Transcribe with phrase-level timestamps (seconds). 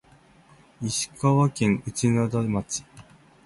[0.81, 2.83] 石川県内灘町